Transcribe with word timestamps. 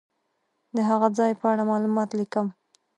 د 0.75 0.77
هغه 0.89 1.07
ځای 1.17 1.31
په 1.39 1.45
اړه 1.51 1.63
معلومات 1.71 2.09
لیکم. 2.19 2.47